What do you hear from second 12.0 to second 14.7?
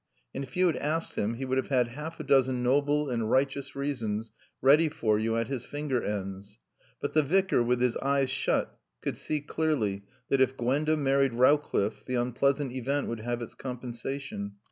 the unpleasant event would have its compensation.